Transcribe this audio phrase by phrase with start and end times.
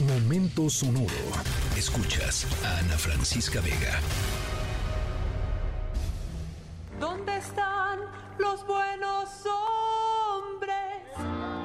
[0.00, 1.08] Momento sonoro.
[1.74, 3.98] Escuchas a Ana Francisca Vega.
[7.00, 8.00] ¿Dónde están
[8.38, 11.00] los buenos hombres?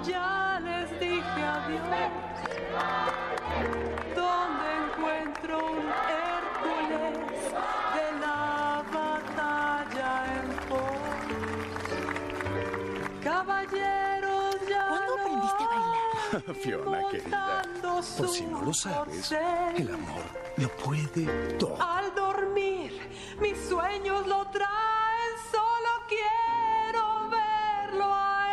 [0.07, 2.50] Ya les dije adiós.
[16.61, 17.61] Fiona, querida.
[18.17, 20.23] Por si no lo sabes, el amor
[20.57, 21.25] lo puede
[21.57, 21.81] todo.
[21.81, 22.99] Al dormir,
[23.41, 28.47] mis sueños lo traen, solo quiero verlo a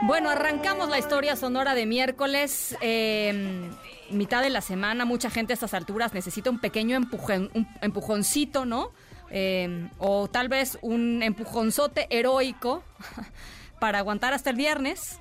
[0.00, 0.06] él.
[0.06, 3.68] Bueno, arrancamos la historia sonora de miércoles, eh,
[4.10, 5.04] mitad de la semana.
[5.04, 8.92] Mucha gente a estas alturas necesita un pequeño empujón, un empujoncito, ¿no?
[9.30, 12.82] Eh, o tal vez un empujonzote heroico
[13.80, 15.18] para aguantar hasta el viernes.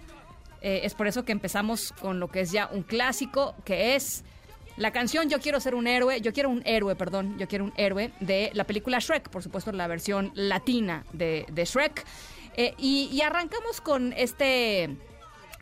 [0.61, 4.23] Eh, es por eso que empezamos con lo que es ya un clásico, que es
[4.75, 7.73] la canción Yo quiero ser un héroe, yo quiero un héroe, perdón, yo quiero un
[7.77, 12.05] héroe de la película Shrek, por supuesto la versión latina de, Shrek.
[12.55, 14.95] Eh, y arrancamos con este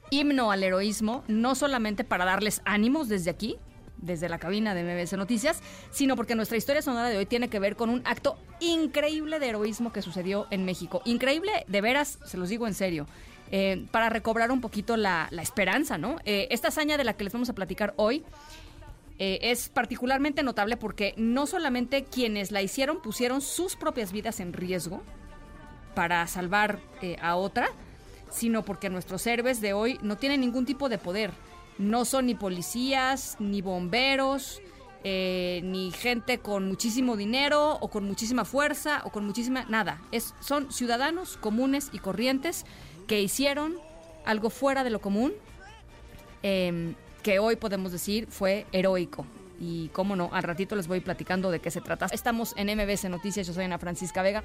[0.09, 3.57] himno al heroísmo, no solamente para darles ánimos desde aquí,
[4.05, 5.61] desde la cabina de MBS Noticias,
[5.91, 9.49] sino porque nuestra historia sonora de hoy tiene que ver con un acto increíble de
[9.49, 11.01] heroísmo que sucedió en México.
[11.05, 13.07] Increíble, de veras, se los digo en serio.
[13.51, 16.17] eh, para recobrar un poquito la, esperanza, ¿no?
[16.25, 18.23] Eh, esta hazaña de la que les vamos a platicar hoy
[19.17, 24.51] eh, es particularmente notable porque no solamente quienes la hicieron pusieron sus propias vidas en
[24.51, 25.01] riesgo
[25.95, 27.69] para salvar eh, a otra,
[28.29, 31.31] sino porque nuestros héroes de hoy no tienen ningún tipo de poder.
[31.77, 34.61] No son ni policías, ni bomberos,
[35.03, 39.65] eh, ni gente con muchísimo dinero o con muchísima fuerza o con muchísima...
[39.69, 40.01] Nada.
[40.11, 42.65] Es, son ciudadanos comunes y corrientes
[43.07, 43.75] que hicieron
[44.25, 45.33] algo fuera de lo común
[46.41, 49.25] em, que hoy podemos decir fue heroico.
[49.59, 52.07] Y cómo no, al ratito les voy platicando de qué se trata.
[52.11, 54.43] Estamos en MBS Noticias, yo soy Ana Francisca Vega.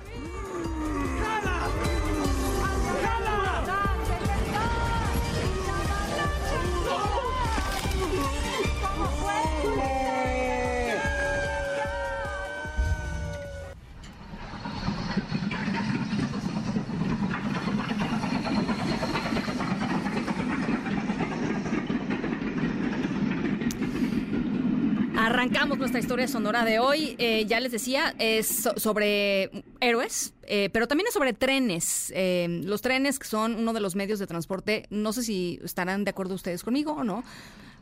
[25.40, 27.16] Arrancamos nuestra historia sonora de hoy.
[27.16, 32.12] Eh, ya les decía, es so- sobre héroes, eh, pero también es sobre trenes.
[32.14, 36.04] Eh, los trenes que son uno de los medios de transporte, no sé si estarán
[36.04, 37.24] de acuerdo ustedes conmigo o no,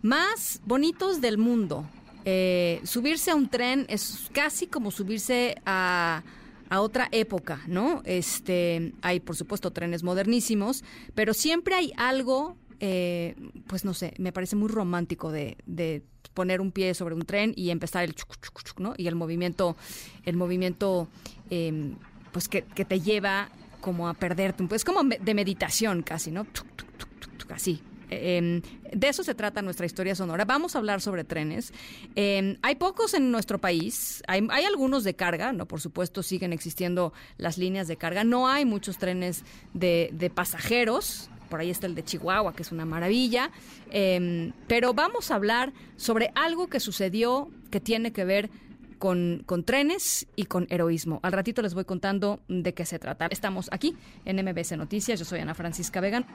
[0.03, 1.85] más bonitos del mundo.
[2.25, 6.23] Eh, subirse a un tren es casi como subirse a
[6.71, 8.03] otra época, ¿no?
[8.05, 10.85] Este, hay por supuesto trenes modernísimos,
[11.17, 15.57] pero siempre hay algo, pues no sé, me parece muy romántico de
[16.39, 18.95] poner un pie sobre un tren y empezar el chuc, chuc, chuc, ¿no?
[18.97, 19.77] Y el movimiento,
[20.25, 21.09] el movimiento,
[21.51, 21.95] eh,
[22.33, 23.49] pues que, que te lleva
[23.81, 26.47] como a perderte, un- pues como de meditación casi, ¿no?
[27.51, 27.81] Así.
[28.11, 28.63] Eh,
[28.93, 30.45] de eso se trata nuestra historia sonora.
[30.45, 31.73] Vamos a hablar sobre trenes.
[32.17, 34.23] Eh, hay pocos en nuestro país.
[34.29, 35.67] Hay, hay algunos de carga, ¿no?
[35.67, 38.23] Por supuesto, siguen existiendo las líneas de carga.
[38.25, 39.45] No hay muchos trenes
[39.75, 41.31] de, de pasajeros.
[41.49, 43.51] Por ahí está el de Chihuahua, que es una maravilla.
[43.91, 48.51] Eh, pero vamos a hablar sobre algo que sucedió que tiene que ver
[48.99, 51.21] con, con trenes y con heroísmo.
[51.23, 53.27] Al ratito les voy contando de qué se trata.
[53.31, 55.19] Estamos aquí en MBC Noticias.
[55.19, 56.27] Yo soy Ana Francisca Vegan.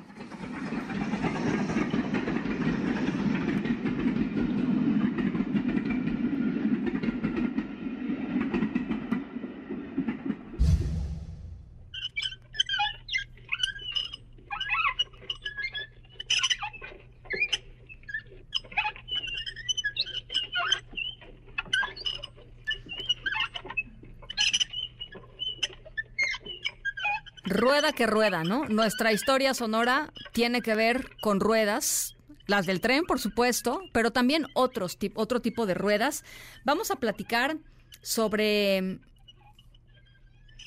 [27.54, 28.66] Rueda que rueda, ¿no?
[28.66, 32.16] Nuestra historia sonora tiene que ver con ruedas,
[32.48, 36.24] las del tren, por supuesto, pero también otros otro tipo de ruedas.
[36.66, 37.58] Vamos a platicar
[38.02, 39.00] sobre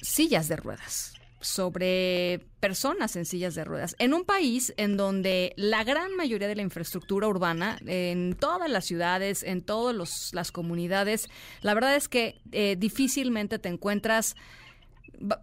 [0.00, 3.96] sillas de ruedas, sobre personas en sillas de ruedas.
[3.98, 8.84] En un país en donde la gran mayoría de la infraestructura urbana, en todas las
[8.84, 11.28] ciudades, en todas las comunidades,
[11.62, 14.36] la verdad es que eh, difícilmente te encuentras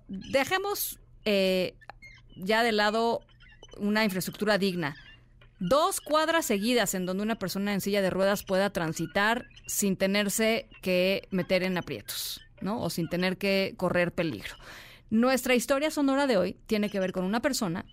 [0.08, 1.76] dejemos eh,
[2.36, 3.22] ya de lado
[3.78, 4.96] una infraestructura digna.
[5.60, 10.68] Dos cuadras seguidas en donde una persona en silla de ruedas pueda transitar sin tenerse
[10.82, 12.82] que meter en aprietos, ¿no?
[12.82, 14.56] O sin tener que correr peligro.
[15.10, 17.86] Nuestra historia sonora de hoy tiene que ver con una persona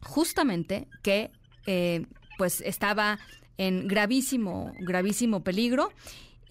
[0.00, 1.30] justamente que
[1.66, 2.06] eh,
[2.38, 3.18] pues estaba
[3.58, 5.92] en gravísimo, gravísimo peligro.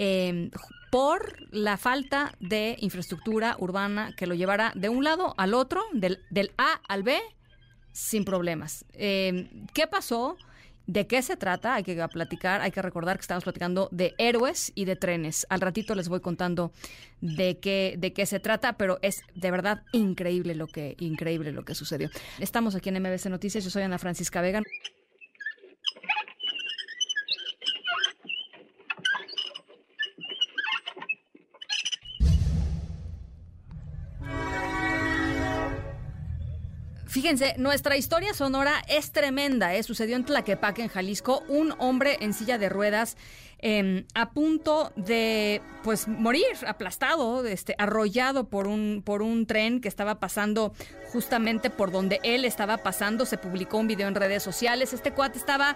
[0.03, 0.49] Eh,
[0.89, 6.19] por la falta de infraestructura urbana que lo llevara de un lado al otro, del,
[6.31, 7.19] del A al B,
[7.91, 8.83] sin problemas.
[8.93, 10.37] Eh, ¿Qué pasó?
[10.87, 11.75] ¿De qué se trata?
[11.75, 15.45] Hay que platicar, hay que recordar que estamos platicando de héroes y de trenes.
[15.49, 16.71] Al ratito les voy contando
[17.21, 21.63] de qué, de qué se trata, pero es de verdad increíble lo que, increíble lo
[21.63, 22.09] que sucedió.
[22.39, 24.63] Estamos aquí en MBC Noticias, yo soy Ana Francisca Vega.
[37.11, 39.75] Fíjense, nuestra historia sonora es tremenda.
[39.75, 39.83] ¿eh?
[39.83, 43.17] Sucedió en Tlaquepaque, en Jalisco, un hombre en silla de ruedas
[43.59, 49.89] eh, a punto de pues morir, aplastado, este, arrollado por un, por un tren que
[49.89, 50.73] estaba pasando
[51.11, 53.25] justamente por donde él estaba pasando.
[53.25, 54.93] Se publicó un video en redes sociales.
[54.93, 55.75] Este cuate estaba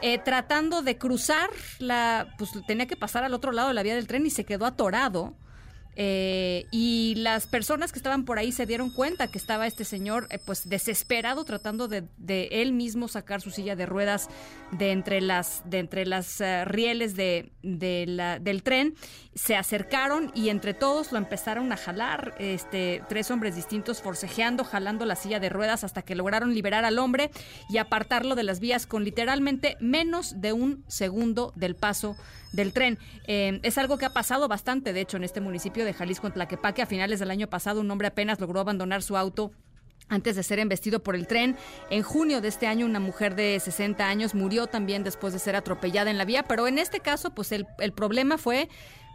[0.00, 1.50] eh, tratando de cruzar
[1.80, 4.44] la, pues tenía que pasar al otro lado de la vía del tren y se
[4.44, 5.34] quedó atorado.
[6.00, 10.28] Eh, y las personas que estaban por ahí se dieron cuenta que estaba este señor
[10.30, 12.06] eh, pues desesperado tratando de,
[12.52, 14.28] él mismo sacar su silla de ruedas
[14.70, 18.94] de entre las de entre las uh, rieles de, del tren
[19.34, 25.04] se acercaron y entre todos lo empezaron a jalar este tres hombres distintos forcejeando jalando
[25.04, 27.32] la silla de ruedas hasta que lograron liberar al hombre
[27.68, 32.16] y apartarlo de las vías con literalmente menos de un segundo del paso
[32.52, 32.98] del tren.
[33.26, 36.34] Eh, es algo que ha pasado bastante, de hecho, en este municipio de Jalisco, en
[36.34, 36.82] Tlaquepaque.
[36.82, 39.50] A finales del año pasado, un hombre apenas logró abandonar su auto
[40.08, 41.56] antes de ser embestido por el tren.
[41.90, 45.56] En junio de este año, una mujer de 60 años murió también después de ser
[45.56, 48.68] atropellada en la vía, pero en este caso, pues el, el problema fue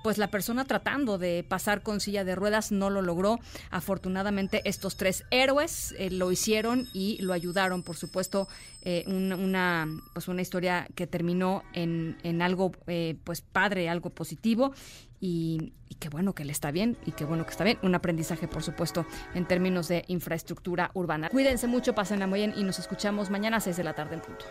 [0.03, 3.39] pues la persona tratando de pasar con silla de ruedas no lo logró.
[3.71, 7.81] Afortunadamente estos tres héroes eh, lo hicieron y lo ayudaron.
[7.81, 8.47] Por supuesto,
[8.81, 14.73] eh, una, pues una historia que terminó en, en algo eh, pues padre, algo positivo.
[15.21, 17.79] Y, y, qué bueno que le está bien y qué bueno que está bien.
[17.81, 21.29] Un aprendizaje, por supuesto, en términos de infraestructura urbana.
[21.29, 24.21] Cuídense mucho, pasen muy bien y nos escuchamos mañana a 6 de la tarde en
[24.21, 24.45] punto.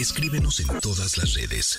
[0.00, 1.78] Escríbenos en todas las redes